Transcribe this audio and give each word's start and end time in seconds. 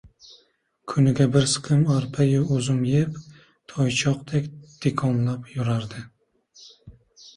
Kuniga 0.91 1.27
bir 1.35 1.43
siqim 1.51 1.83
arpayu 1.97 2.39
uzum 2.57 2.81
yeb, 2.93 3.19
toychoqdek 3.73 4.49
dikonglab 4.87 5.53
yurardi. 5.57 6.07